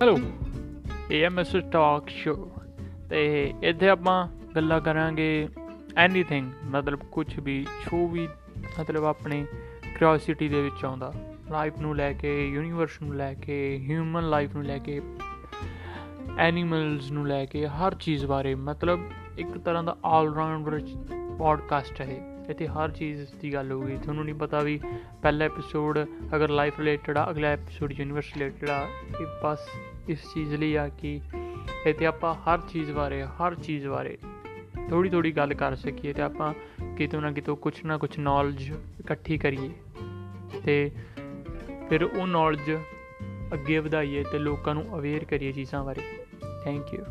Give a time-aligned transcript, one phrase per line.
[0.00, 0.18] Hello.
[1.10, 2.52] ਇਹ ਹੈ mister talk show
[3.10, 5.48] ਤੇ ਇੱਥੇ ਆਪਾਂ ਗੱਲਾਂ ਕਰਾਂਗੇ
[5.96, 8.28] ਐਨੀਥਿੰਗ ਮਤਲਬ ਕੁਝ ਵੀ, ਜੋ ਵੀ
[8.80, 9.46] ਮਤਲਬ ਆਪਣੇ
[9.98, 11.12] ਕਿਉਰਿਓਸਿਟੀ ਦੇ ਵਿੱਚ ਆਉਂਦਾ।
[11.50, 15.00] ਲਾਈਫ ਨੂੰ ਲੈ ਕੇ ਯੂਨੀਵਰਸ ਨੂੰ ਲੈ ਕੇ ਹਿਊਮਨ ਲਾਈਫ ਨੂੰ ਲੈ ਕੇ
[16.38, 19.00] ਐਨੀਮਲਸ ਨੂੰ ਲੈ ਕੇ, ਹਰ ਚੀਜ਼ ਬਾਰੇ। ਮਤਲਬ
[19.38, 20.80] ਇੱਕ ਤਰ੍ਹਾਂ ਦਾ ਆਲ ਰਾਊਂਡਰ
[21.38, 24.78] ਪੋਡਕਾਸਟ ਹੈ ਇੱਥੇ ਹਰ ਚੀਜ਼ ਦੀ ਗੱਲ ਹੋਊਗੀ। ਤੁਹਾਨੂੰ ਨਹੀਂ ਪਤਾ ਵੀ
[25.22, 25.98] ਪਹਿਲਾ ਐਪੀਸੋਡ
[26.36, 28.80] ਅਗਰ ਲਾਈਫ ਰਿਲੇਟਡ ਆ, ਅਗਲਾ ਐਪੀਸੋਡ ਯੂਨੀਵਰਸ ਰਿਲੇਟਡ ਆ
[29.20, 29.68] ਇਹ ਬਸ
[30.08, 31.20] ਇਸ ਚੀਜ਼ ਲਈ ਆ ਕਿ
[31.86, 34.18] ਇੱਥੇ ਆਪਾਂ ਹਰ ਚੀਜ਼ ਬਾਰੇ, ਹਰ ਚੀਜ਼ ਬਾਰੇ
[34.90, 36.52] ਥੋੜੀ ਥੋੜੀ ਗੱਲ ਕਰ ਸਕੀਏ ਤੇ ਆਪਾਂ
[36.96, 38.70] ਕਿਤੋਂ ਨਾ ਕਿਤੋਂ ਕੁਝ ਨਾ ਕੁਝ ਨੌਲੇਜ
[39.00, 39.70] ਇਕੱਠੀ ਕਰੀਏ
[40.64, 40.90] ਤੇ
[41.88, 42.70] ਫਿਰ ਉਹ ਨੌਲੇਜ
[43.54, 46.00] ਅੱਗੇ ਵਧਾਈਏ ਤੇ ਲੋਕਾਂ ਨੂੰ ਅਵੇਅਰ ਕਰੀਏ ਚੀਜ਼ਾਂ ਬਾਰੇ।
[46.64, 47.04] Thank you